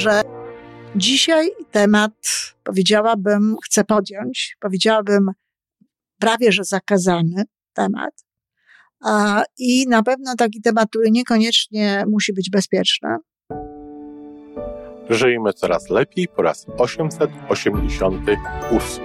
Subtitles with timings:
[0.00, 0.22] że
[0.96, 2.12] dzisiaj temat,
[2.64, 5.30] powiedziałabym, chcę podjąć, powiedziałabym
[6.18, 8.24] prawie, że zakazany temat.
[9.58, 13.16] I na pewno taki temat, który niekoniecznie musi być bezpieczny.
[15.10, 19.04] Żyjmy coraz lepiej po raz 888.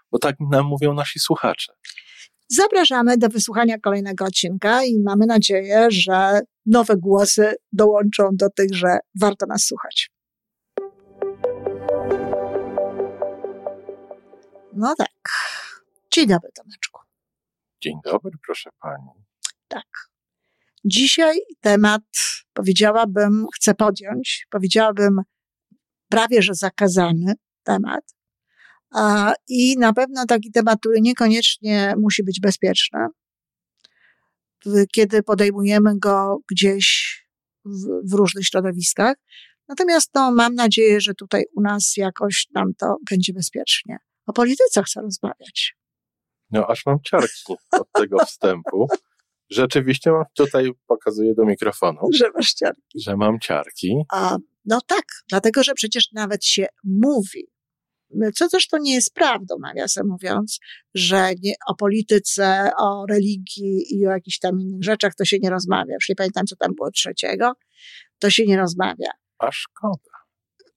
[0.11, 1.73] bo tak nam mówią nasi słuchacze.
[2.49, 8.97] Zapraszamy do wysłuchania kolejnego odcinka i mamy nadzieję, że nowe głosy dołączą do tych, że
[9.21, 10.11] warto nas słuchać.
[14.73, 15.31] No tak.
[16.13, 17.01] Dzień dobry, Tomeczku.
[17.81, 19.09] Dzień dobry, proszę pani.
[19.67, 19.87] Tak.
[20.85, 22.03] Dzisiaj temat,
[22.53, 25.21] powiedziałabym, chcę podjąć, powiedziałabym
[26.09, 28.03] prawie, że zakazany temat,
[29.47, 32.99] i na pewno taki temat, który niekoniecznie musi być bezpieczny,
[34.93, 37.17] kiedy podejmujemy go gdzieś
[37.65, 39.15] w, w różnych środowiskach.
[39.67, 43.97] Natomiast no, mam nadzieję, że tutaj u nas jakoś nam to będzie bezpiecznie.
[44.25, 45.75] O polityce chcę rozmawiać.
[46.51, 48.87] No, aż mam ciarki od tego wstępu.
[49.49, 51.99] Rzeczywiście mam, tutaj pokazuję do mikrofonu.
[52.13, 52.99] Że masz ciarki.
[53.05, 53.95] Że mam ciarki.
[54.11, 57.47] A, no tak, dlatego, że przecież nawet się mówi,
[58.35, 60.59] co zresztą nie jest prawdą, nawiasem mówiąc,
[60.93, 65.49] że nie, o polityce, o religii i o jakichś tam innych rzeczach to się nie
[65.49, 65.93] rozmawia.
[65.93, 67.53] Już nie pamiętam, co tam było trzeciego.
[68.19, 69.11] To się nie rozmawia.
[69.39, 70.11] A szkoda.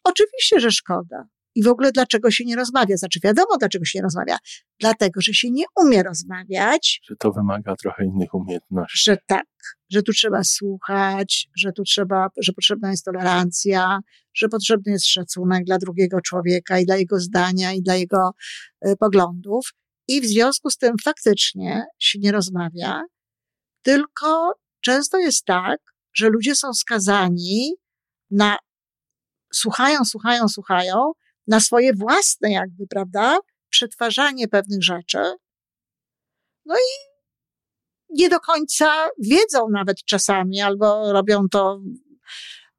[0.04, 1.24] Oczywiście, że szkoda.
[1.54, 2.96] I w ogóle dlaczego się nie rozmawia?
[2.96, 4.36] Znaczy wiadomo, dlaczego się nie rozmawia.
[4.80, 7.00] Dlatego, że się nie umie rozmawiać.
[7.08, 9.10] Że to wymaga trochę innych umiejętności.
[9.10, 9.46] Że tak,
[9.90, 13.98] że tu trzeba słuchać, że tu trzeba, że potrzebna jest tolerancja,
[14.34, 18.30] że potrzebny jest szacunek dla drugiego człowieka i dla jego zdania i dla jego
[18.86, 19.70] y, poglądów.
[20.08, 23.02] I w związku z tym faktycznie się nie rozmawia,
[23.82, 25.78] tylko często jest tak,
[26.14, 27.74] że ludzie są skazani
[28.30, 28.56] na
[29.54, 31.12] słuchają, słuchają, słuchają,
[31.46, 33.38] na swoje własne jakby, prawda,
[33.68, 35.18] przetwarzanie pewnych rzeczy.
[36.66, 37.14] No i
[38.10, 41.80] nie do końca wiedzą nawet czasami, albo robią to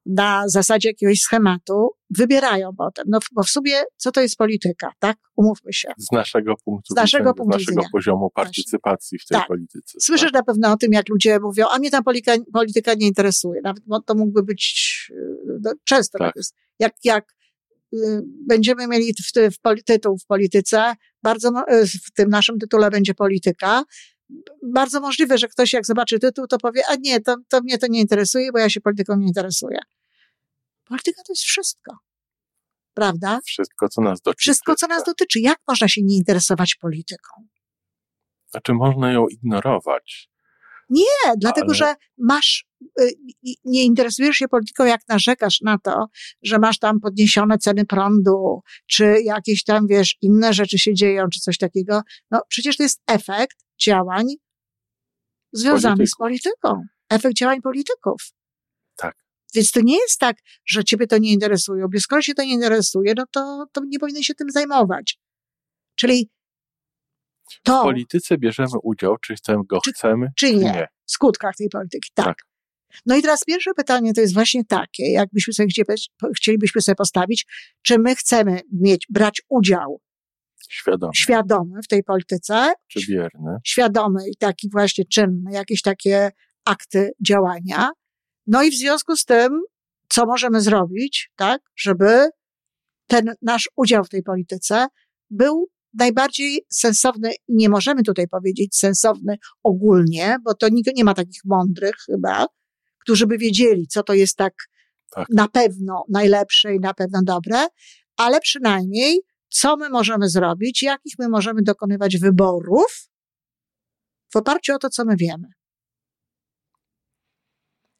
[0.06, 3.04] na zasadzie jakiegoś schematu, wybierają potem.
[3.08, 5.16] No, bo w sumie, co to jest polityka, tak?
[5.36, 5.88] Umówmy się.
[5.98, 7.88] Z naszego punktu z naszego, widzenia, punktu z naszego widzenia.
[7.92, 9.48] poziomu partycypacji w tej tak.
[9.48, 10.00] polityce.
[10.00, 10.34] Słyszysz tak?
[10.34, 13.60] na pewno o tym, jak ludzie mówią, a mnie ta polityka, polityka nie interesuje.
[13.64, 15.12] Nawet to mógłby być,
[15.62, 16.28] no, często tak.
[16.28, 16.54] tak jest.
[16.78, 17.35] Jak, jak Y,
[18.46, 23.82] będziemy mieli w, w, tytuł w polityce, bardzo, y, w tym naszym tytule będzie polityka.
[24.62, 27.86] Bardzo możliwe, że ktoś jak zobaczy tytuł, to powie, a nie, to, to mnie to
[27.86, 29.78] nie interesuje, bo ja się polityką nie interesuję.
[30.84, 31.96] Polityka to jest wszystko.
[32.94, 33.40] Prawda?
[33.44, 34.40] Wszystko, co nas dotyczy.
[34.40, 35.40] Wszystko, co nas dotyczy.
[35.40, 37.46] Jak można się nie interesować polityką?
[38.50, 40.28] Znaczy, można ją ignorować.
[40.88, 41.74] Nie, dlatego Ale...
[41.74, 42.66] że masz,
[43.00, 43.10] y,
[43.64, 46.06] nie interesujesz się polityką, jak narzekasz na to,
[46.42, 51.40] że masz tam podniesione ceny prądu, czy jakieś tam, wiesz, inne rzeczy się dzieją, czy
[51.40, 52.00] coś takiego.
[52.30, 54.26] No przecież to jest efekt działań
[55.52, 56.82] związanych z polityką.
[57.10, 58.32] Efekt działań polityków.
[58.96, 59.16] Tak.
[59.54, 60.36] Więc to nie jest tak,
[60.66, 63.98] że ciebie to nie interesuje, bo skoro się to nie interesuje, no to, to nie
[63.98, 65.18] powinien się tym zajmować.
[65.94, 66.30] Czyli
[67.62, 70.60] to, w polityce bierzemy udział, czy chcemy go czy, chcemy, czy nie.
[70.60, 70.88] nie.
[71.06, 72.26] W skutkach tej polityki, tak.
[72.26, 72.36] tak.
[73.06, 75.68] No i teraz pierwsze pytanie to jest właśnie takie, jakbyśmy sobie
[76.36, 77.46] chcielibyśmy sobie postawić,
[77.82, 80.00] czy my chcemy mieć, brać udział
[80.68, 86.30] świadomy, świadomy w tej polityce, czy bierny, świadomy i taki właśnie czynny, jakieś takie
[86.64, 87.90] akty działania.
[88.46, 89.60] No i w związku z tym,
[90.08, 92.28] co możemy zrobić, tak, żeby
[93.06, 94.86] ten nasz udział w tej polityce
[95.30, 95.68] był
[95.98, 101.94] najbardziej sensowny, nie możemy tutaj powiedzieć sensowny ogólnie, bo to nikt nie ma takich mądrych
[102.06, 102.46] chyba,
[103.00, 104.54] którzy by wiedzieli, co to jest tak,
[105.10, 105.28] tak.
[105.34, 107.66] na pewno najlepsze i na pewno dobre,
[108.16, 113.08] ale przynajmniej co my możemy zrobić, jakich my możemy dokonywać wyborów
[114.32, 115.48] w oparciu o to, co my wiemy.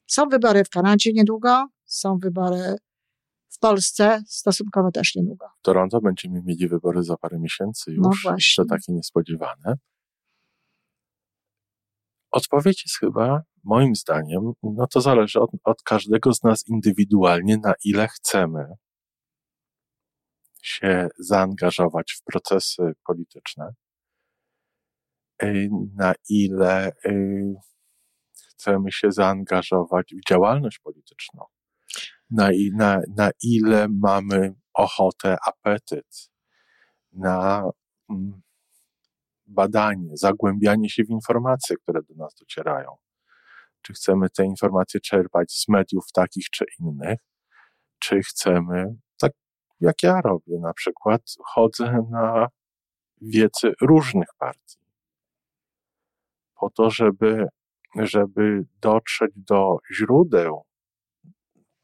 [0.07, 2.77] Są wybory w Kanadzie niedługo, są wybory
[3.49, 5.47] w Polsce stosunkowo też niedługo.
[5.59, 8.03] W Toronto będziemy mieli wybory za parę miesięcy już.
[8.03, 8.65] No właśnie.
[8.65, 9.77] To takie niespodziewane.
[12.31, 17.75] Odpowiedź jest chyba, moim zdaniem, no to zależy od, od każdego z nas indywidualnie, na
[17.85, 18.67] ile chcemy
[20.63, 23.75] się zaangażować w procesy polityczne,
[25.43, 27.55] y, na ile y,
[28.49, 31.45] chcemy się zaangażować w działalność polityczną,
[32.31, 36.31] na, na, na ile mamy ochotę, apetyt
[37.13, 37.71] na
[38.11, 38.43] mm,
[39.47, 42.97] badanie, zagłębianie się w informacje, które do nas docierają.
[43.83, 47.19] Czy chcemy te informacje czerpać z mediów takich czy innych,
[47.99, 49.33] czy chcemy, tak
[49.81, 52.49] jak ja robię na przykład, chodzę na
[53.21, 54.79] wiecy różnych partii,
[56.55, 57.47] po to, żeby,
[57.97, 60.65] żeby dotrzeć do źródeł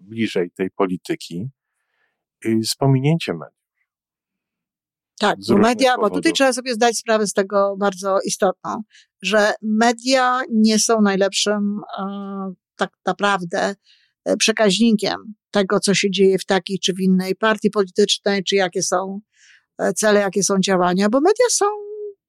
[0.02, 1.48] bliżej tej polityki
[2.64, 3.62] z pominięciem mediów.
[5.18, 8.82] Tak, bo media, bo tutaj trzeba sobie zdać sprawę z tego bardzo istotną,
[9.22, 12.04] że media nie są najlepszym e,
[12.76, 13.74] tak naprawdę
[14.24, 18.82] e, przekaźnikiem tego, co się dzieje w takiej czy w innej partii politycznej, czy jakie
[18.82, 19.20] są
[19.78, 21.66] e, cele, jakie są działania, bo media są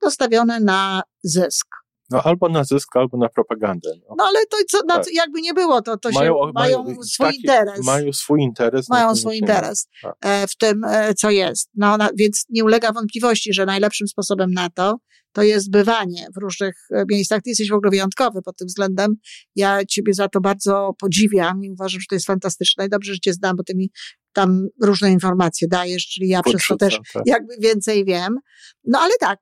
[0.01, 1.67] nastawione na zysk.
[2.13, 3.89] No albo na zysk, albo na propagandę.
[4.09, 5.13] No, no ale to co, no, tak.
[5.13, 7.85] jakby nie było, to, to mają, się, mają, mają swój taki, interes.
[7.85, 8.89] Mają swój interes.
[8.89, 10.15] Mają swój interes tak.
[10.21, 11.69] E, w tym, e, co jest.
[11.75, 14.97] No, na, więc nie ulega wątpliwości, że najlepszym sposobem na to,
[15.33, 17.41] to jest bywanie w różnych e, miejscach.
[17.41, 19.15] Ty jesteś w ogóle wyjątkowy pod tym względem.
[19.55, 23.19] Ja ciebie za to bardzo podziwiam i uważam, że to jest fantastyczne i dobrze, że
[23.19, 23.89] cię znam, bo ty mi
[24.33, 27.23] tam różne informacje dajesz, czyli ja przez to też tak.
[27.25, 28.35] jakby więcej wiem.
[28.83, 29.39] No ale tak,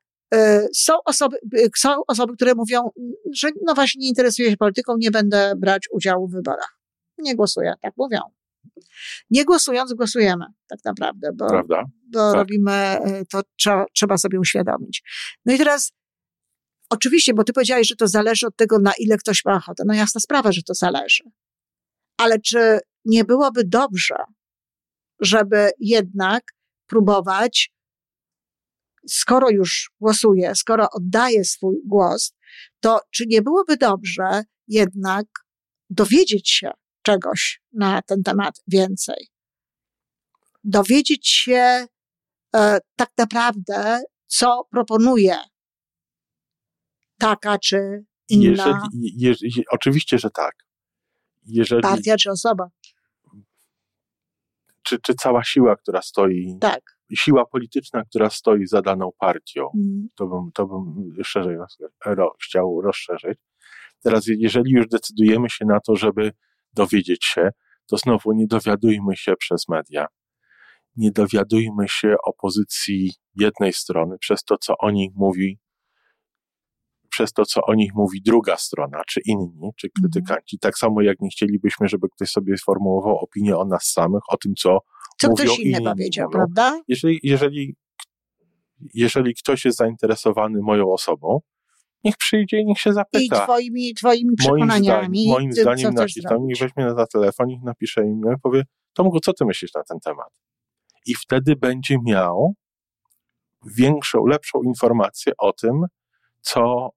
[0.75, 2.89] są osoby, e, są osoby, które mówią,
[3.33, 6.79] że no właśnie nie interesuję się polityką, nie będę brać udziału w wyborach.
[7.17, 8.19] Nie głosuję, tak mówią.
[9.29, 11.83] Nie głosując, głosujemy, tak naprawdę, bo, Prawda?
[12.07, 12.35] bo tak.
[12.35, 15.03] robimy, e, to trzeba, trzeba sobie uświadomić.
[15.45, 15.91] No i teraz,
[16.89, 19.83] oczywiście, bo ty powiedziałeś, że to zależy od tego, na ile ktoś ma ochotę.
[19.85, 21.23] No jasna sprawa, że to zależy.
[22.17, 24.15] Ale czy nie byłoby dobrze,
[25.21, 26.43] żeby jednak
[26.87, 27.71] próbować
[29.07, 32.33] skoro już głosuje, skoro oddaje swój głos,
[32.79, 35.25] to czy nie byłoby dobrze jednak
[35.89, 36.71] dowiedzieć się
[37.01, 39.27] czegoś na ten temat więcej?
[40.63, 41.85] Dowiedzieć się
[42.55, 45.37] e, tak naprawdę, co proponuje
[47.17, 48.49] taka czy inna.
[48.49, 50.55] Jeżeli, jeżeli, oczywiście, że tak.
[51.43, 52.67] Jeżeli, Partia czy osoba.
[54.83, 56.81] Czy, czy cała siła, która stoi tak
[57.15, 59.71] siła polityczna, która stoi za daną partią.
[59.75, 60.07] Mm.
[60.15, 61.57] To bym, to bym szerzej
[62.05, 63.39] ro, chciał rozszerzyć.
[64.03, 66.31] Teraz, jeżeli już decydujemy się na to, żeby
[66.73, 67.49] dowiedzieć się,
[67.85, 70.05] to znowu nie dowiadujmy się przez media.
[70.95, 75.59] Nie dowiadujmy się o pozycji jednej strony przez to, co o nich mówi,
[77.09, 79.91] przez to, co o nich mówi druga strona, czy inni, czy mhm.
[80.01, 80.59] krytykanci.
[80.59, 84.55] Tak samo jak nie chcielibyśmy, żeby ktoś sobie sformułował opinię o nas samych, o tym,
[84.55, 84.79] co
[85.17, 86.37] co ktoś inny powiedział, mówią.
[86.37, 86.81] prawda?
[86.87, 87.75] Jeżeli, jeżeli,
[88.93, 91.39] jeżeli ktoś jest zainteresowany moją osobą,
[92.03, 93.43] niech przyjdzie i niech się zapyta.
[93.43, 95.27] I twoimi, twoimi przekonaniami.
[95.27, 98.63] Moim, moim zdaniem napisze, niech weźmie na telefon, niech napisze im i powie,
[98.93, 100.29] Tomku, co ty myślisz na ten temat?
[101.05, 102.53] I wtedy będzie miał
[103.65, 105.85] większą, lepszą informację o tym,
[106.41, 106.89] co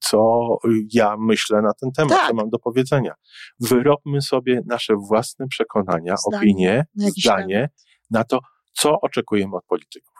[0.00, 0.48] co
[0.92, 2.28] ja myślę na ten temat, tak.
[2.28, 3.14] co mam do powiedzenia.
[3.60, 6.36] Wyrobmy sobie nasze własne przekonania, zdanie.
[6.36, 7.68] opinie, zdanie
[8.10, 8.38] na to,
[8.72, 10.14] co oczekujemy od polityków.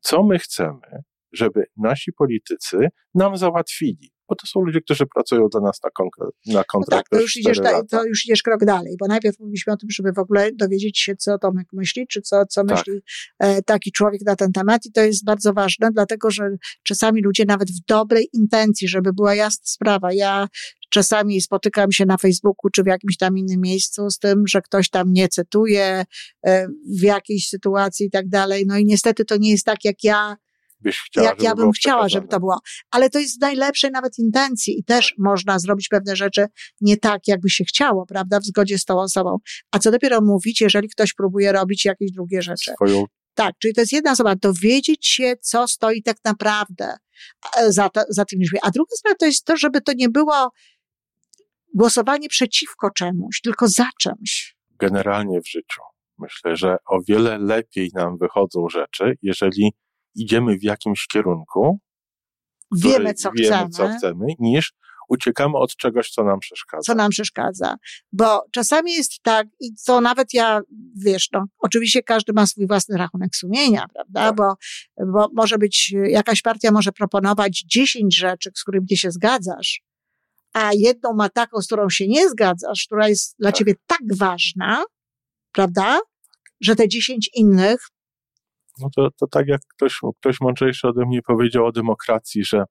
[0.00, 5.60] Co my chcemy, żeby nasi politycy nam załatwili bo to są ludzie, którzy pracują dla
[5.60, 7.06] nas na, konkret, na kontrakt.
[7.12, 7.58] No tak, to już, idziesz,
[7.90, 11.16] to już idziesz krok dalej, bo najpierw mówiliśmy o tym, żeby w ogóle dowiedzieć się,
[11.16, 12.76] co Tomek myśli, czy co, co tak.
[12.76, 13.00] myśli
[13.38, 16.50] e, taki człowiek na ten temat i to jest bardzo ważne, dlatego, że
[16.82, 20.48] czasami ludzie nawet w dobrej intencji, żeby była jasna sprawa, ja
[20.90, 24.90] czasami spotykam się na Facebooku czy w jakimś tam innym miejscu z tym, że ktoś
[24.90, 26.04] tam nie cytuje
[26.46, 26.66] e,
[26.98, 30.36] w jakiejś sytuacji i tak dalej, no i niestety to nie jest tak, jak ja
[30.84, 32.58] byś chciała, jak ja bym chciała, żeby to było.
[32.90, 36.46] Ale to jest w najlepszej nawet intencji i też można zrobić pewne rzeczy
[36.80, 39.36] nie tak, jakby się chciało, prawda, w zgodzie z tą osobą.
[39.70, 42.72] A co dopiero mówić, jeżeli ktoś próbuje robić jakieś drugie rzeczy.
[42.74, 46.96] Swoją tak, czyli to jest jedna osoba, dowiedzieć się, co stoi tak naprawdę
[47.56, 48.58] e, za, to, za tym liczbą.
[48.62, 50.50] A druga sprawa to jest to, żeby to nie było
[51.74, 54.56] głosowanie przeciwko czemuś, tylko za czymś.
[54.78, 55.80] Generalnie w życiu.
[56.18, 59.72] Myślę, że o wiele lepiej nam wychodzą rzeczy, jeżeli
[60.14, 61.78] idziemy w jakimś kierunku,
[62.72, 63.70] wiemy, co wiemy, chcemy.
[63.70, 64.72] co chcemy, niż
[65.08, 66.82] uciekamy od czegoś, co nam przeszkadza.
[66.82, 67.76] Co nam przeszkadza.
[68.12, 70.60] Bo czasami jest tak, i to nawet ja,
[70.96, 74.20] wiesz, no, oczywiście każdy ma swój własny rachunek sumienia, prawda?
[74.20, 74.36] Tak.
[74.36, 74.54] Bo,
[75.12, 79.80] bo może być, jakaś partia może proponować 10 rzeczy, z którymi ty się zgadzasz,
[80.52, 83.58] a jedną ma taką, z którą się nie zgadzasz, która jest dla tak.
[83.58, 84.84] ciebie tak ważna,
[85.52, 85.98] prawda?
[86.60, 87.88] Że te 10 innych.
[88.80, 92.64] No to, to tak jak ktoś, ktoś mądrzejszy ode mnie powiedział o demokracji, że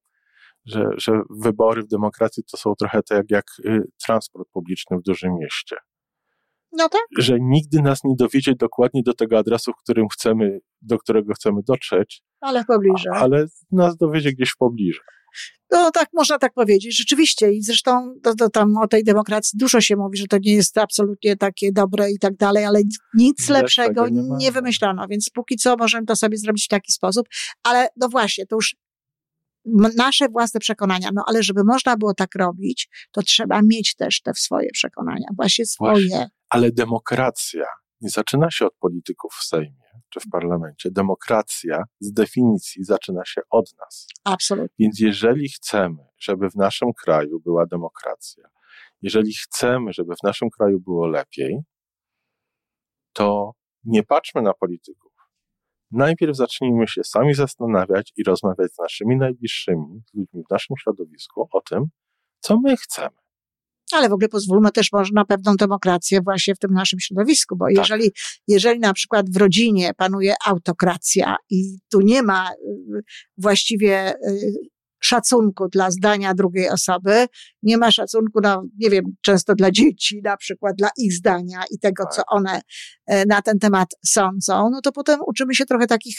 [0.65, 5.01] że, że wybory w demokracji to są trochę tak jak, jak y, transport publiczny w
[5.01, 5.75] dużym mieście.
[6.71, 7.01] No tak.
[7.17, 12.23] Że nigdy nas nie dowiedzie dokładnie do tego adresu, którym chcemy, do którego chcemy dotrzeć.
[12.41, 13.09] Ale w pobliżu.
[13.13, 15.01] Ale nas dowiedzie gdzieś w pobliżu.
[15.71, 17.51] No tak, można tak powiedzieć, rzeczywiście.
[17.51, 20.77] I zresztą to, to tam o tej demokracji dużo się mówi, że to nie jest
[20.77, 22.81] absolutnie takie dobre i tak dalej, ale
[23.13, 27.27] nic lepszego nie, nie wymyślono, więc póki co możemy to sobie zrobić w taki sposób.
[27.63, 28.75] Ale no właśnie, to już
[29.95, 31.09] nasze własne przekonania.
[31.13, 35.65] No ale żeby można było tak robić, to trzeba mieć też te swoje przekonania, właśnie
[35.65, 36.07] swoje.
[36.07, 36.29] Właśnie.
[36.49, 37.65] Ale demokracja
[38.01, 40.91] nie zaczyna się od polityków w Sejmie czy w parlamencie.
[40.91, 44.07] Demokracja z definicji zaczyna się od nas.
[44.23, 44.75] Absolutnie.
[44.79, 48.43] Więc jeżeli chcemy, żeby w naszym kraju była demokracja,
[49.01, 51.59] jeżeli chcemy, żeby w naszym kraju było lepiej,
[53.13, 53.51] to
[53.83, 55.13] nie patrzmy na polityków
[55.93, 61.61] najpierw zacznijmy się sami zastanawiać i rozmawiać z naszymi najbliższymi, ludźmi w naszym środowisku o
[61.61, 61.85] tym,
[62.39, 63.22] co my chcemy.
[63.93, 67.65] Ale w ogóle pozwólmy też może na pewną demokrację właśnie w tym naszym środowisku, bo
[67.65, 67.77] tak.
[67.77, 68.11] jeżeli,
[68.47, 73.03] jeżeli na przykład w rodzinie panuje autokracja i tu nie ma y,
[73.37, 74.73] właściwie y,
[75.03, 77.27] szacunku dla zdania drugiej osoby,
[77.63, 81.79] nie ma szacunku, no, nie wiem, często dla dzieci, na przykład dla ich zdania i
[81.79, 82.25] tego, co tak.
[82.27, 82.61] one
[83.07, 86.15] e, na ten temat sądzą, no to potem uczymy się trochę takich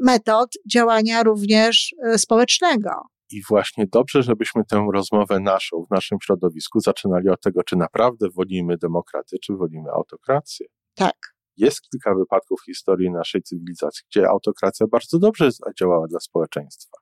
[0.00, 2.90] metod działania również e, społecznego.
[3.30, 8.28] I właśnie dobrze, żebyśmy tę rozmowę naszą w naszym środowisku zaczynali od tego, czy naprawdę
[8.30, 10.66] wolimy demokrację, czy wolimy autokrację.
[10.94, 11.16] Tak.
[11.56, 16.98] Jest kilka wypadków w historii naszej cywilizacji, gdzie autokracja bardzo dobrze działała dla społeczeństwa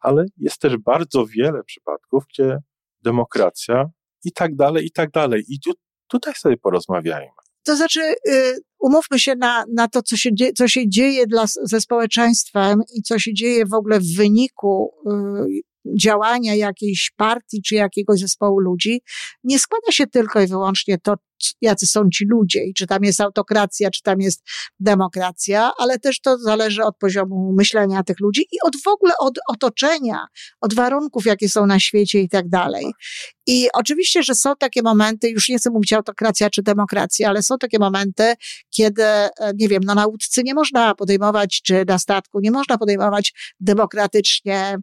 [0.00, 2.58] ale jest też bardzo wiele przypadków, gdzie
[3.02, 3.90] demokracja
[4.24, 5.44] i tak dalej, i tak dalej.
[5.48, 5.72] I tu,
[6.06, 7.32] tutaj sobie porozmawiajmy.
[7.64, 11.44] To znaczy, y, umówmy się na, na to, co się, dzieje, co się dzieje dla,
[11.62, 17.74] ze społeczeństwem i co się dzieje w ogóle w wyniku y, działania jakiejś partii czy
[17.74, 19.02] jakiegoś zespołu ludzi,
[19.44, 21.14] nie składa się tylko i wyłącznie to,
[21.60, 24.42] jacy są ci ludzie i czy tam jest autokracja, czy tam jest
[24.80, 29.38] demokracja, ale też to zależy od poziomu myślenia tych ludzi i od w ogóle od
[29.48, 30.26] otoczenia,
[30.60, 32.84] od warunków, jakie są na świecie i tak dalej.
[33.46, 37.58] I oczywiście, że są takie momenty, już nie chcę mówić autokracja czy demokracja, ale są
[37.58, 38.34] takie momenty,
[38.70, 42.78] kiedy, e, nie wiem, no na łódce nie można podejmować, czy na statku nie można
[42.78, 44.78] podejmować demokratycznie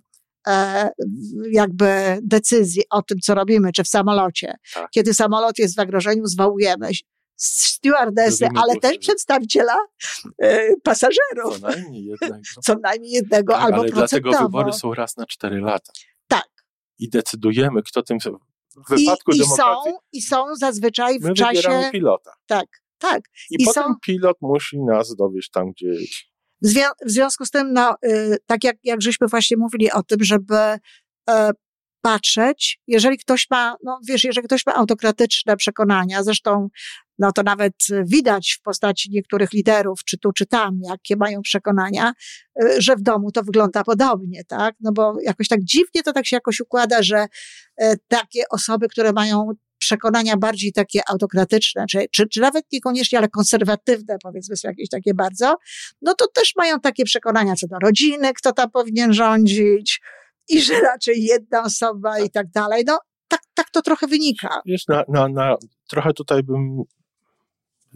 [1.51, 4.57] jakby decyzji o tym, co robimy, czy w samolocie.
[4.73, 4.89] Tak.
[4.91, 6.89] Kiedy samolot jest w zagrożeniu, zwołujemy
[7.37, 9.77] stewardesy, ale też przedstawiciela
[10.41, 11.59] e, pasażerów.
[11.59, 12.37] Co najmniej jednego.
[12.63, 15.91] Co najmniej jednego tak, albo ale dlatego wybory są raz na cztery lata.
[16.27, 16.47] Tak.
[16.99, 19.73] I decydujemy, kto tym w wypadku I, i są,
[20.11, 21.89] I są zazwyczaj w my czasie...
[21.91, 22.31] pilota.
[22.45, 22.65] Tak,
[22.97, 23.21] tak.
[23.49, 23.95] I, I potem są...
[24.05, 25.87] pilot musi nas dowieść tam, gdzie
[26.61, 26.73] w,
[27.05, 30.55] w związku z tym, no, y, tak jak, jak żeśmy właśnie mówili o tym, żeby
[31.29, 31.33] y,
[32.01, 36.69] patrzeć, jeżeli ktoś ma, no wiesz, jeżeli ktoś ma autokratyczne przekonania, zresztą
[37.19, 37.73] no to nawet
[38.05, 42.13] widać w postaci niektórych liderów, czy tu, czy tam, jakie mają przekonania,
[42.63, 44.75] y, że w domu to wygląda podobnie, tak?
[44.79, 47.27] No bo jakoś tak dziwnie to tak się jakoś układa, że
[47.81, 53.27] y, takie osoby, które mają przekonania bardziej takie autokratyczne, czy, czy, czy nawet niekoniecznie, ale
[53.27, 55.55] konserwatywne, powiedzmy sobie jakieś takie bardzo,
[56.01, 60.01] no to też mają takie przekonania co do rodziny, kto tam powinien rządzić
[60.49, 62.83] i że raczej jedna osoba i tak dalej.
[62.87, 64.61] No tak, tak to trochę wynika.
[64.65, 65.55] Wiesz, na, na, na,
[65.89, 66.83] trochę tutaj bym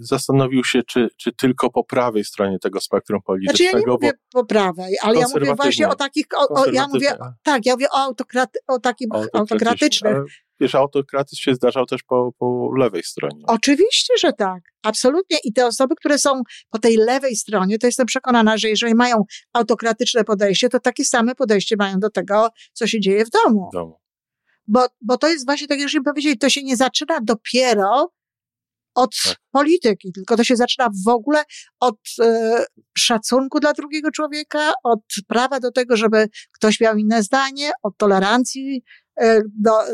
[0.01, 3.71] zastanowił się, czy, czy tylko po prawej stronie tego spektrum politycznego.
[3.71, 6.87] Znaczy ja nie mówię po prawej, ale ja mówię właśnie o takich, o, o, ja
[6.87, 10.17] mówię, tak, ja mówię o, autokrat, o takim autokratycznych.
[10.59, 13.43] Wiesz, autokratyzm się zdarzał też po, po lewej stronie.
[13.47, 14.63] Oczywiście, że tak.
[14.83, 15.37] Absolutnie.
[15.43, 19.23] I te osoby, które są po tej lewej stronie, to jestem przekonana, że jeżeli mają
[19.53, 23.69] autokratyczne podejście, to takie same podejście mają do tego, co się dzieje w domu.
[23.71, 23.99] W domu.
[24.67, 28.11] Bo, bo to jest właśnie tak, jak żeśmy powiedzieli, to się nie zaczyna dopiero
[28.95, 29.35] od tak.
[29.51, 31.43] polityki, tylko to się zaczyna w ogóle
[31.79, 32.65] od e,
[32.97, 38.83] szacunku dla drugiego człowieka, od prawa do tego, żeby ktoś miał inne zdanie, od tolerancji
[39.21, 39.93] e, do, e,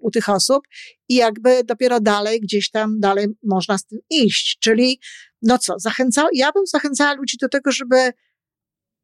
[0.00, 0.62] u tych osób
[1.08, 4.58] i jakby dopiero dalej, gdzieś tam dalej można z tym iść.
[4.60, 5.00] Czyli,
[5.42, 8.12] no co, zachęcał, ja bym zachęcała ludzi do tego, żeby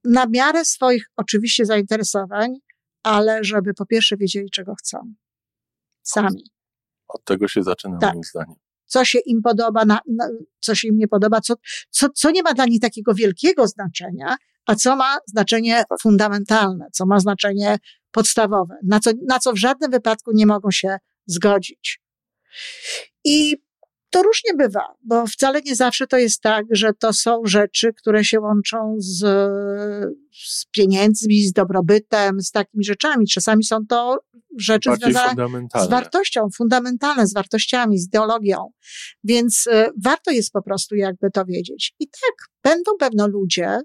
[0.04, 2.54] na miarę swoich oczywiście zainteresowań
[3.04, 5.14] ale żeby po pierwsze wiedzieli, czego chcą.
[6.02, 6.50] Sami.
[7.08, 8.12] Od tego się zaczyna, Tak.
[8.12, 8.56] moim zdaniem.
[8.94, 10.28] Co się im podoba, na, na,
[10.60, 11.54] co się im nie podoba, co,
[11.90, 14.36] co, co nie ma dla nich takiego wielkiego znaczenia,
[14.66, 17.78] a co ma znaczenie fundamentalne, co ma znaczenie
[18.10, 20.96] podstawowe, na co, na co w żadnym wypadku nie mogą się
[21.26, 22.00] zgodzić.
[23.24, 23.56] I
[24.14, 28.24] to różnie bywa, bo wcale nie zawsze to jest tak, że to są rzeczy, które
[28.24, 29.18] się łączą z,
[30.48, 33.26] z pieniędzmi, z dobrobytem, z takimi rzeczami.
[33.26, 34.18] Czasami są to
[34.58, 38.70] rzeczy Bardziej związane z wartością, fundamentalne, z wartościami, z ideologią.
[39.24, 41.94] Więc y, warto jest po prostu jakby to wiedzieć.
[42.00, 43.78] I tak, będą pewno ludzie,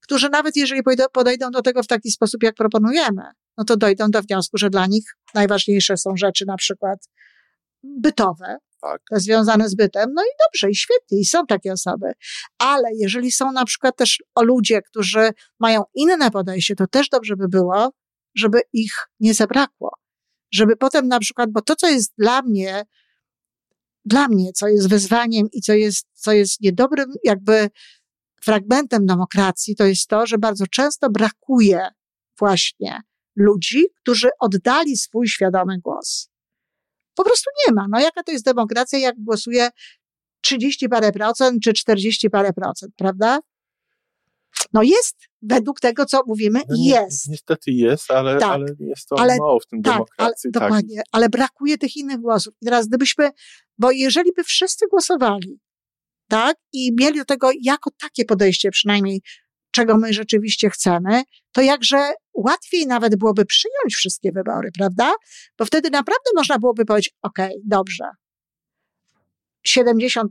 [0.00, 3.22] którzy nawet jeżeli podejdą do tego w taki sposób, jak proponujemy,
[3.58, 6.98] no to dojdą do wniosku, że dla nich najważniejsze są rzeczy na przykład
[7.82, 9.02] bytowe, Tak.
[9.12, 10.10] związane z bytem.
[10.14, 12.12] No i dobrze, i świetnie, i są takie osoby.
[12.58, 17.36] Ale jeżeli są na przykład też o ludzie, którzy mają inne podejście, to też dobrze
[17.36, 17.90] by było,
[18.34, 19.90] żeby ich nie zabrakło.
[20.54, 22.82] Żeby potem na przykład, bo to, co jest dla mnie,
[24.04, 27.68] dla mnie, co jest wyzwaniem i co jest, co jest niedobrym jakby
[28.42, 31.88] fragmentem demokracji, to jest to, że bardzo często brakuje
[32.38, 33.00] właśnie
[33.36, 36.31] ludzi, którzy oddali swój świadomy głos.
[37.14, 37.86] Po prostu nie ma.
[37.90, 39.68] No jaka to jest demokracja, jak głosuje
[40.40, 43.38] 30 parę procent czy 40 parę procent, prawda?
[44.72, 47.28] No jest, według tego, co mówimy, No ni- jest.
[47.28, 48.50] Niestety jest, ale, Tak.
[48.50, 50.50] ale jest to Ale- mało w tym Tak, ale, demokracji.
[50.52, 50.62] tak.
[50.62, 52.54] dokładnie, ale brakuje tych innych głosów.
[52.62, 53.30] I teraz gdybyśmy,
[53.78, 55.58] bo jeżeli by wszyscy głosowali,
[56.28, 59.22] tak, i mieli do tego jako takie podejście przynajmniej,
[59.72, 65.12] czego my rzeczywiście chcemy, to jakże łatwiej nawet byłoby przyjąć wszystkie wybory, prawda?
[65.58, 68.04] Bo wtedy naprawdę można byłoby powiedzieć, okej, dobrze,
[69.68, 70.24] 70%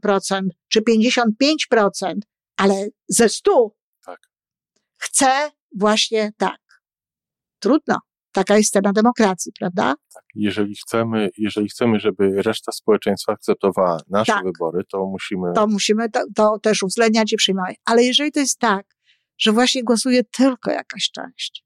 [0.70, 2.16] czy 55%,
[2.58, 3.70] ale ze 100
[4.06, 4.20] Tak.
[4.98, 6.60] chcę właśnie tak.
[7.60, 7.98] Trudno.
[8.32, 9.96] Taka jest cena demokracji, prawda?
[10.36, 14.44] Jeżeli chcemy, jeżeli chcemy, żeby reszta społeczeństwa akceptowała nasze Tak.
[14.44, 15.54] wybory, to musimy.
[15.56, 17.76] to musimy to, to też uwzględniać i przyjmować.
[17.86, 18.86] Ale jeżeli to jest tak,
[19.42, 21.64] że właśnie głosuje tylko jakaś część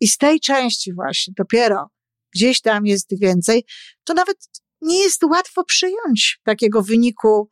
[0.00, 1.90] i z tej części właśnie dopiero
[2.34, 3.64] gdzieś tam jest więcej,
[4.04, 4.36] to nawet
[4.82, 7.50] nie jest łatwo przyjąć takiego wyniku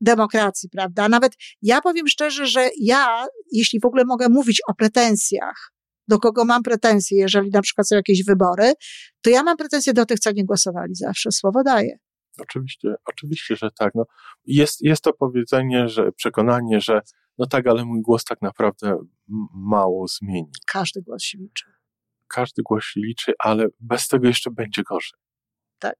[0.00, 1.08] demokracji, prawda?
[1.08, 1.32] Nawet
[1.62, 5.72] ja powiem szczerze, że ja, jeśli w ogóle mogę mówić o pretensjach,
[6.08, 8.72] do kogo mam pretensje, jeżeli na przykład są jakieś wybory,
[9.20, 11.32] to ja mam pretensje do tych, co nie głosowali zawsze.
[11.32, 11.98] Słowo daję.
[12.38, 13.94] Oczywiście, oczywiście, że tak.
[13.94, 14.04] No,
[14.44, 17.00] jest, jest to powiedzenie, że przekonanie, że
[17.40, 18.98] no tak, ale mój głos tak naprawdę
[19.54, 20.52] mało zmieni.
[20.66, 21.64] Każdy głos się liczy.
[22.28, 25.20] Każdy głos się liczy, ale bez tego jeszcze będzie gorzej.
[25.78, 25.98] Tak.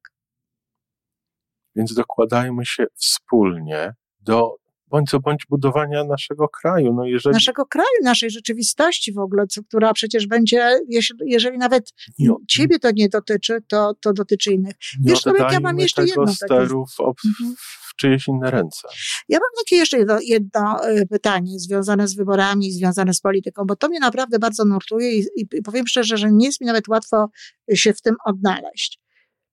[1.77, 6.93] Więc dokładajmy się wspólnie do bądź co bądź budowania naszego kraju.
[6.93, 11.93] No jeżeli naszego kraju, naszej rzeczywistości w ogóle, co, która przecież będzie, jeśli, jeżeli nawet
[12.19, 14.75] nie, ciebie to nie dotyczy, to, to dotyczy innych.
[15.01, 17.55] nie Wiesz, Tomek, ja mam jeszcze jedno takie- steru w, ob- Mhm.
[18.01, 18.89] Czyjeś inne ręce.
[19.29, 23.77] Ja mam takie jeszcze jedno, jedno e, pytanie związane z wyborami, związane z polityką, bo
[23.77, 27.31] to mnie naprawdę bardzo nurtuje i, i powiem szczerze, że nie jest mi nawet łatwo
[27.75, 29.01] się w tym odnaleźć.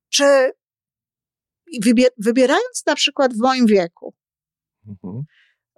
[0.09, 0.51] Czy
[1.85, 4.13] wybier- wybierając na przykład w moim wieku,
[4.87, 5.23] Mhm.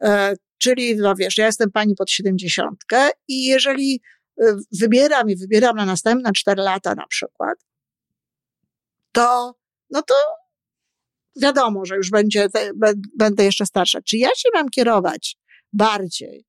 [0.01, 4.01] E, czyli, no wiesz, ja jestem pani pod siedemdziesiątkę i jeżeli
[4.41, 7.58] e, wybieram i wybieram na następne cztery lata na przykład,
[9.12, 9.55] to,
[9.89, 10.13] no to
[11.41, 12.47] wiadomo, że już będzie,
[13.17, 14.02] będę jeszcze starsza.
[14.02, 15.38] Czy ja się mam kierować
[15.73, 16.45] bardziej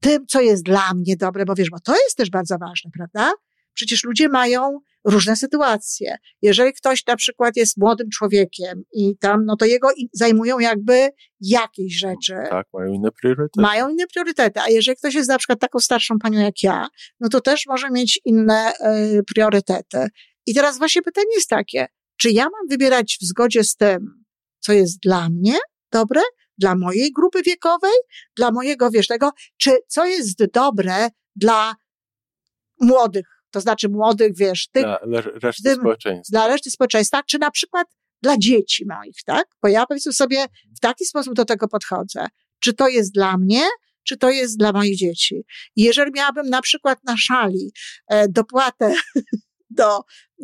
[0.00, 3.32] tym, co jest dla mnie dobre, bo wiesz, bo to jest też bardzo ważne, prawda?
[3.74, 6.16] Przecież ludzie mają różne sytuacje.
[6.42, 11.08] Jeżeli ktoś na przykład jest młodym człowiekiem i tam, no to jego zajmują jakby
[11.40, 13.60] jakieś rzeczy, Tak, mają inne priorytety.
[13.60, 14.60] mają inne priorytety.
[14.60, 16.88] A jeżeli ktoś jest na przykład taką starszą panią jak ja,
[17.20, 20.08] no to też może mieć inne e, priorytety.
[20.46, 24.24] I teraz właśnie pytanie jest takie, czy ja mam wybierać w zgodzie z tym,
[24.60, 25.56] co jest dla mnie
[25.92, 26.20] dobre,
[26.58, 27.92] dla mojej grupy wiekowej,
[28.36, 31.74] dla mojego, wiesz, tego, czy co jest dobre dla
[32.80, 36.38] młodych, to znaczy młodych, wiesz, tych, dla reszty tym- społeczeństwa.
[36.38, 37.86] dla reszty społeczeństwa, czy na przykład
[38.22, 39.46] dla dzieci moich, tak?
[39.62, 42.26] Bo ja powiedzmy sobie w taki sposób do tego podchodzę.
[42.60, 43.62] Czy to jest dla mnie,
[44.04, 45.44] czy to jest dla moich dzieci?
[45.76, 47.72] I jeżeli miałabym na przykład na szali
[48.08, 48.94] e, dopłatę
[49.70, 50.00] do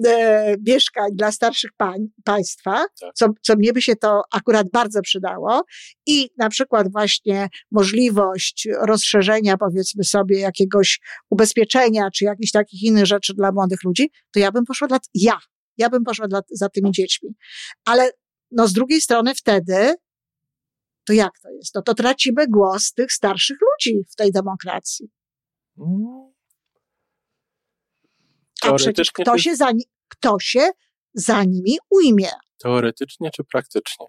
[0.07, 3.15] e, mieszkań dla starszych pań, państwa, Tak.
[3.15, 5.63] co, co mnie by się to akurat bardzo przydało
[6.07, 13.35] i na przykład właśnie możliwość rozszerzenia powiedzmy sobie jakiegoś ubezpieczenia czy jakichś takich innych rzeczy
[13.35, 15.39] dla młodych ludzi, to ja bym poszła dla, ja,
[15.77, 17.35] ja bym poszła dla, za tymi dziećmi.
[17.85, 18.11] Ale
[18.51, 19.95] no z drugiej strony wtedy,
[21.05, 21.75] to jak to jest?
[21.75, 25.09] No to tracimy głos tych starszych ludzi w tej demokracji.
[25.79, 26.32] Mm,
[28.63, 29.73] A przecież kto się, za,
[30.09, 30.71] kto się
[31.15, 32.29] za nimi ujmie?
[32.59, 34.07] Teoretycznie czy praktycznie?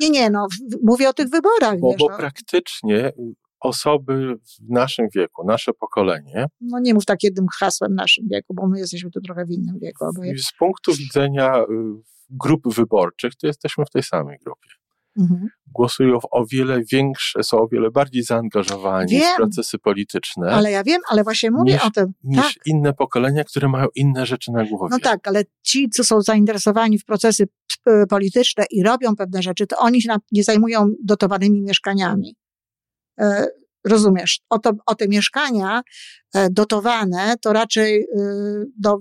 [0.00, 0.46] Nie, nie, no,
[0.82, 1.80] mówię o tych wyborach.
[1.80, 2.16] Bo, wiesz, bo no.
[2.16, 3.12] praktycznie
[3.60, 8.68] osoby w naszym wieku, nasze pokolenie, no nie mów tak jednym hasłem naszym wieku, bo
[8.68, 10.04] my jesteśmy tu trochę w innym wieku.
[10.38, 11.64] Z punktu widzenia y,
[12.30, 14.68] grup wyborczych, to jesteśmy w tej samej grupie.
[15.18, 15.48] Mhm.
[15.74, 19.32] Głosują o wiele większe, są o wiele bardziej zaangażowani Wiem.
[19.34, 22.12] w procesy polityczne Ale ja wiem, ale właśnie mówię Niż- o tym.
[22.24, 24.88] niż Tak, inne pokolenia, które mają inne rzeczy na głowie.
[24.90, 27.46] no tak, ale ci, co są zainteresowani w procesy
[27.84, 32.36] p- polityczne i robią pewne rzeczy, to oni się nie zajmują dotowanymi mieszkaniami.
[33.20, 33.46] E,
[33.86, 34.40] rozumiesz?
[34.50, 35.82] O, to, o te mieszkania
[36.34, 38.06] e, dotowane, to raczej e,
[38.78, 38.98] do,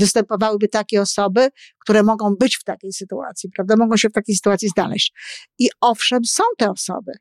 [0.00, 1.48] występowałyby takie osoby,
[1.80, 3.74] które mogą być w takiej sytuacji, prawda?
[3.78, 5.12] Mogą się w takiej sytuacji znaleźć.
[5.58, 7.12] I owszem, są te osoby,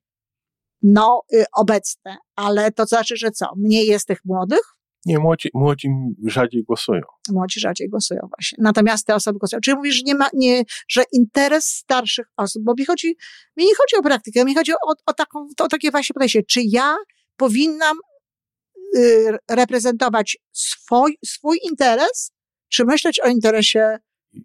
[0.81, 3.45] no, y, obecne, ale to znaczy, że co?
[3.57, 4.61] Mniej jest tych młodych,
[5.05, 5.89] Nie, młodzi, młodzi
[6.25, 7.01] rzadziej głosują.
[7.31, 8.57] młodzi rzadziej głosują właśnie.
[8.61, 9.59] Natomiast te osoby głosują.
[9.61, 13.07] Czyli mówisz, że nie ma, nie, że interes starszych osób, bo mi chodzi,
[13.57, 16.43] mi nie chodzi o praktykę, mi chodzi o, o taką, o takie właśnie podejście.
[16.43, 16.95] Czy ja
[17.37, 17.97] powinnam
[18.95, 22.31] y, reprezentować swój, swój interes,
[22.69, 23.97] czy myśleć o interesie,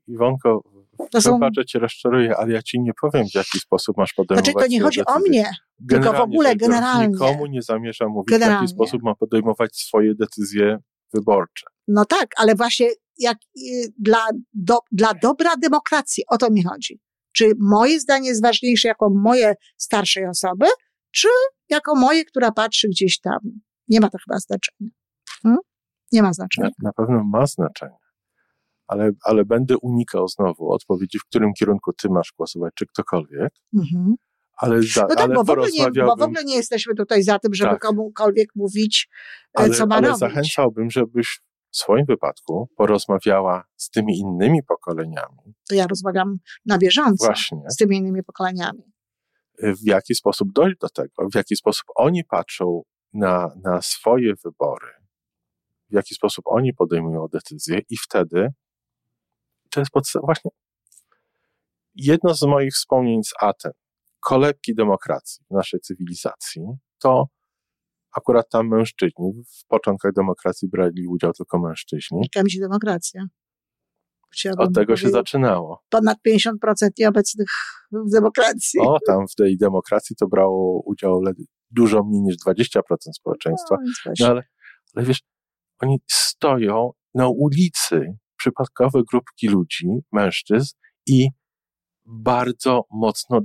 [0.06, 0.62] Iwonko,
[1.10, 4.12] to są, wybacz, że cię rozczaruję, ale ja ci nie powiem, w jaki sposób masz
[4.12, 5.30] podejmować znaczy to nie chodzi o decyzje.
[5.30, 5.50] mnie,
[5.88, 7.08] tylko w Generalnie ogóle, generalnie.
[7.08, 8.62] Nikomu nie zamierzam mówić, w Generalnie.
[8.62, 10.78] jaki sposób ma podejmować swoje decyzje
[11.14, 11.66] wyborcze.
[11.88, 17.00] no tak, ale właśnie jak, y, dla, do, dla dobra demokracji, o to mi chodzi.
[17.32, 20.66] Czy moje zdanie jest ważniejsze jako moje starszej osoby,
[21.10, 21.28] czy
[21.68, 23.38] jako moje, która patrzy gdzieś tam?
[23.88, 24.90] Nie ma to chyba znaczenia.
[25.42, 25.58] Hmm?
[26.12, 26.68] Nie ma znaczenia.
[26.82, 28.01] Na, na pewno ma znaczenie.
[28.86, 33.52] Ale, ale będę unikał znowu odpowiedzi, w którym kierunku ty masz głosować, czy ktokolwiek.
[33.74, 34.14] Mhm.
[34.56, 37.22] Ale, za, No tak, ale bo w, ogóle nie, bo w ogóle nie jesteśmy tutaj
[37.22, 37.80] za tym, żeby Tak.
[37.82, 39.08] komukolwiek mówić,
[39.58, 40.20] e, ale, co ma ale robić.
[40.20, 41.40] zachęcałbym, żebyś
[41.70, 45.54] w swoim wypadku porozmawiała z tymi innymi pokoleniami.
[45.68, 47.62] To ja rozmawiam na bieżąco Właśnie.
[47.70, 48.82] z tymi innymi pokoleniami.
[49.62, 54.86] w jaki sposób dojść do tego, w jaki sposób oni patrzą na, na swoje wybory,
[55.90, 58.48] w jaki sposób oni podejmują decyzje i wtedy
[59.72, 60.50] to jest podstawa, właśnie
[61.94, 63.72] jedno z moich wspomnień z Aten,
[64.20, 66.62] kolebki demokracji w naszej cywilizacji,
[66.98, 67.26] to
[68.16, 73.26] akurat tam mężczyźni, w początkach demokracji brali udział tylko mężczyźni, Jaka mi się demokracja?
[74.32, 75.82] Chciałabym od tego się zaczynało.
[75.88, 76.52] Ponad 50%
[76.98, 77.48] nieobecnych
[77.92, 78.80] w demokracji.
[78.80, 81.22] O, tam w tej demokracji to brało udział
[81.70, 82.80] dużo mniej niż 20%
[83.12, 83.76] społeczeństwa.
[84.06, 84.12] No.
[84.20, 84.42] No ale,
[84.94, 85.22] ale wiesz,
[85.78, 90.74] oni stoją na ulicy, przypadkowe grupki ludzi, mężczyzn
[91.06, 91.28] i
[92.06, 93.40] bardzo mocno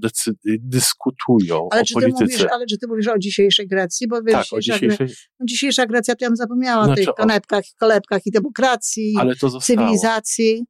[0.60, 2.23] dyskutują ale, o polityce.
[2.23, 4.07] mówisz, ale czy ty mówisz o dzisiejszej Grecji?
[4.07, 5.07] Bo wiesz, tak, o dzisiejszej,
[5.39, 9.15] no, dzisiejsza Grecja, to ja bym zapomniała o Znaczy, tych o- konepkach, kolebkach i demokracji,
[9.19, 9.62] ale to zostało.
[9.79, 10.65] cywilizacji.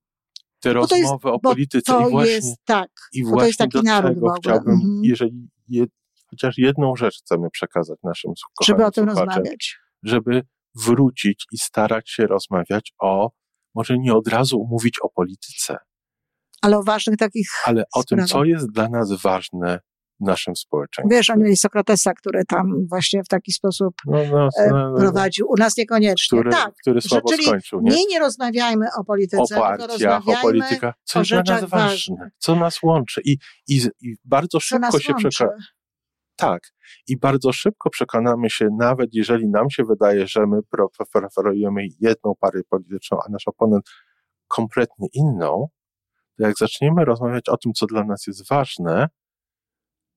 [0.60, 2.90] Te bo to jest- rozmowy o polityce to i właśnie, jest tak.
[3.14, 5.02] i bo to właśnie jest taki do naród tego chciałbym, Mhm.
[5.04, 5.90] jeżeli jed,
[6.30, 8.32] chociaż jedną rzecz chcemy przekazać naszym
[8.64, 9.78] Żeby o tym rozmawiać.
[10.04, 10.42] żeby
[10.86, 13.32] wrócić i starać się rozmawiać o,
[13.78, 15.78] może nie od razu mówić o polityce,
[16.62, 18.30] Ale o ważnych takich, ale o tym, sprawach.
[18.30, 19.80] co jest dla nas ważne
[20.20, 21.18] w naszym społeczeństwie.
[21.18, 24.98] wiesz, oni mieli Sokratesa, który tam właśnie w taki sposób no, no, e, no, no,
[24.98, 25.48] prowadził.
[25.50, 26.40] U nas niekoniecznie.
[26.40, 26.74] który, tak.
[26.82, 27.96] który słabo czyli skończył, nie?
[27.96, 31.70] Nie, nie rozmawiajmy o polityce, o partiach, o politykach, co o jest dla nas ważne,
[31.70, 32.34] ważnych.
[32.38, 33.22] co nas łączy.
[33.26, 33.38] I,
[33.68, 35.46] i, i bardzo szybko się łączy.
[36.38, 36.62] Tak.
[37.08, 40.60] I bardzo szybko przekonamy się, nawet jeżeli nam się wydaje, że my
[41.14, 43.86] preferujemy jedną partię polityczną, a nasz oponent
[44.48, 45.68] kompletnie inną,
[46.38, 49.08] to jak zaczniemy rozmawiać o tym, co dla nas jest ważne,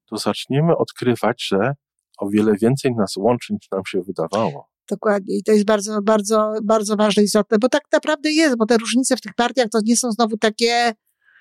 [0.06, 1.74] to zaczniemy odkrywać, że
[2.18, 4.70] o wiele więcej nas łączy, niż nam się wydawało.
[4.90, 5.36] Dokładnie.
[5.36, 9.16] I to jest bardzo, bardzo, bardzo ważne istotne, bo tak naprawdę jest, bo te różnice
[9.16, 10.92] w tych partiach to nie są znowu takie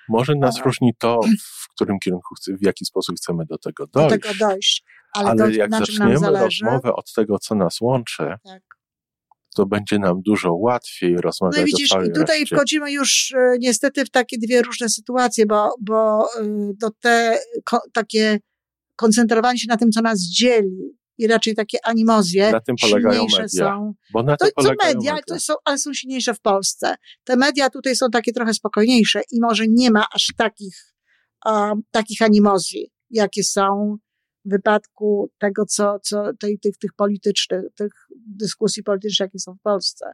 [0.10, 0.63] Może nas Aha.
[0.65, 1.19] różni to,
[1.62, 4.12] w którym kierunku, w jaki sposób chcemy do tego do dojść.
[4.24, 4.84] tego dojść.
[5.13, 8.63] Ale, Ale to, jak zaczniemy rozmowę od tego, co nas łączy, Tak.
[9.56, 12.56] to będzie nam dużo łatwiej rozmawiać No i widzisz, o i tutaj reszcie.
[12.56, 16.45] wchodzimy już e, niestety w takie dwie różne sytuacje, bo, bo e,
[16.82, 18.39] to te ko, takie
[18.95, 23.41] koncentrowanie się na tym, co nas dzieli i raczej takie animozje Na tym polegają silniejsze
[23.41, 23.69] media.
[23.75, 23.93] są.
[24.13, 25.23] Bo na To, tym co media, media.
[25.27, 26.95] to są, ale są silniejsze w Polsce.
[27.23, 30.75] Te media tutaj są takie trochę spokojniejsze i może nie ma aż takich,
[31.45, 33.97] um, takich animozji, jakie są
[34.45, 37.91] w wypadku tego, co, co tej, tych, tych politycznych, tych
[38.27, 40.05] dyskusji politycznych, jakie są w Polsce.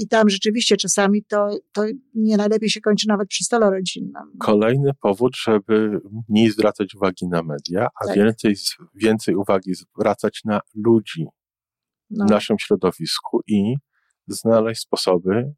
[0.00, 1.84] I tam rzeczywiście czasami to, to
[2.14, 4.22] nie najlepiej się kończy nawet przy stole rodzinnym.
[4.38, 8.16] Kolejny powód, żeby mniej zwracać uwagi na media, a Tak.
[8.16, 8.54] więcej,
[8.94, 11.26] więcej uwagi zwracać na ludzi
[12.10, 13.74] No, w naszym środowisku i
[14.26, 15.52] znaleźć sposoby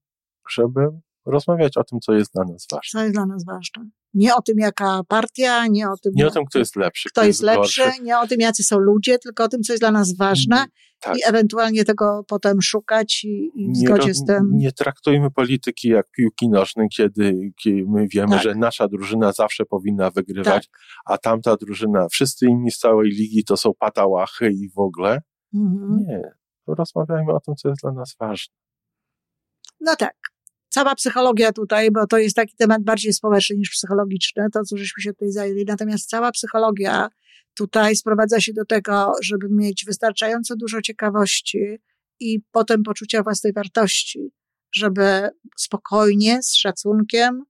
[0.51, 0.81] żeby
[1.27, 3.01] rozmawiać o tym, co jest dla nas ważne.
[3.01, 3.91] Co jest dla nas ważne.
[4.15, 7.09] Nie o tym, jaka partia, nie o tym, nie o tym kto jest lepszy.
[7.09, 8.03] Kto, kto jest, jest lepszy, gorszy.
[8.03, 10.69] nie o tym, jacy są ludzie, tylko o tym, co jest dla nas ważne mm,
[11.01, 11.17] tak.
[11.17, 14.51] i ewentualnie tego potem szukać i, i w zgodzie z tym.
[14.53, 18.43] Nie traktujmy polityki jak piłki nożnej, kiedy, kiedy my wiemy, tak.
[18.43, 20.81] że nasza drużyna zawsze powinna wygrywać, tak.
[21.07, 25.23] a tamta drużyna, wszyscy inni z całej ligi to są patałachy i w ogóle.
[25.55, 25.99] Mhm.
[26.09, 26.23] Nie.
[26.67, 28.55] Rozmawiajmy o tym, co jest dla nas ważne.
[29.81, 30.32] No tak
[30.73, 35.03] cała psychologia tutaj, bo to jest taki temat bardziej społeczny niż psychologiczny, to co żeśmy
[35.03, 35.65] się tutaj zajęli.
[35.65, 37.09] Natomiast cała psychologia
[37.55, 41.79] tutaj sprowadza się do tego, żeby mieć wystarczająco dużo ciekawości
[42.21, 44.33] i potem poczucia własnej wartości,
[44.75, 47.43] żeby spokojnie, z szacunkiem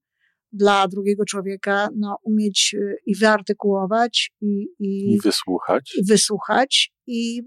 [0.52, 5.94] dla drugiego człowieka, no, umieć y, i wyartykułować, i, i, I wysłuchać.
[5.98, 7.42] I wysłuchać, i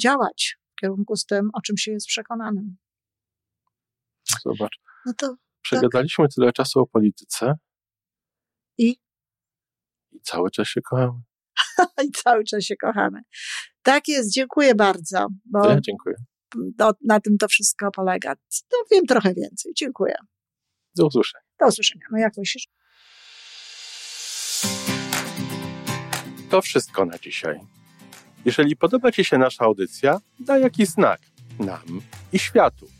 [0.00, 2.76] działać w kierunku z tym, o czym się jest przekonanym.
[4.44, 4.89] Zobacz.
[5.06, 5.36] No to.
[5.62, 6.34] Przegadaliśmy tak.
[6.34, 7.54] tyle czasu o polityce.
[8.78, 8.96] I?
[10.12, 11.20] I cały czas się kochamy.
[12.06, 13.20] I cały czas się kochamy.
[13.82, 15.26] Tak jest, dziękuję bardzo.
[15.44, 16.14] Bo ja dziękuję.
[17.04, 18.34] Na tym to wszystko polega.
[18.72, 19.72] No, wiem trochę więcej.
[19.76, 20.14] Dziękuję.
[20.96, 21.44] Do usłyszenia.
[21.60, 22.06] Do usłyszenia.
[22.12, 22.68] No jak myślisz?
[26.50, 27.60] To wszystko na dzisiaj.
[28.44, 31.20] Jeżeli podoba Ci się nasza audycja, daj jakiś znak
[31.58, 32.00] nam
[32.32, 32.99] i światu